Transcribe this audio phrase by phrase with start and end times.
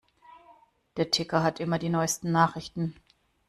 [0.97, 2.95] Der Ticker hat immer die neusten Nachrichten.